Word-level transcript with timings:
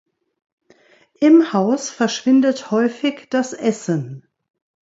Im 1.19 1.53
Haus 1.53 1.91
verschwindet 1.91 2.71
häufig 2.71 3.27
das 3.29 3.53
Essen. 3.53 4.25